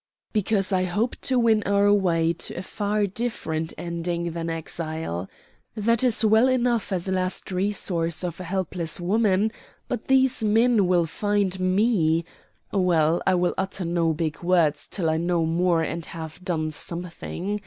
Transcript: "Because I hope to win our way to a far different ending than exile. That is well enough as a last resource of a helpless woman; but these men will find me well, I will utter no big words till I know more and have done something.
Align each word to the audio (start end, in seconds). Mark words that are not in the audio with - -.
"Because 0.33 0.73
I 0.73 0.85
hope 0.85 1.15
to 1.21 1.37
win 1.37 1.61
our 1.67 1.93
way 1.93 2.33
to 2.33 2.55
a 2.55 2.63
far 2.63 3.05
different 3.05 3.71
ending 3.77 4.31
than 4.31 4.49
exile. 4.49 5.29
That 5.75 6.03
is 6.03 6.25
well 6.25 6.47
enough 6.47 6.91
as 6.91 7.07
a 7.07 7.11
last 7.11 7.51
resource 7.51 8.23
of 8.23 8.39
a 8.39 8.43
helpless 8.45 8.99
woman; 8.99 9.51
but 9.87 10.07
these 10.07 10.43
men 10.43 10.87
will 10.87 11.05
find 11.05 11.59
me 11.59 12.25
well, 12.71 13.21
I 13.27 13.35
will 13.35 13.53
utter 13.59 13.85
no 13.85 14.11
big 14.11 14.41
words 14.41 14.87
till 14.87 15.07
I 15.07 15.17
know 15.17 15.45
more 15.45 15.83
and 15.83 16.03
have 16.05 16.43
done 16.43 16.71
something. 16.71 17.59